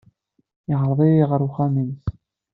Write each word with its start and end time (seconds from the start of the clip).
Yeɛreḍ-iyi 0.69 1.23
ɣer 1.29 1.41
uxxam-nnes. 1.47 2.03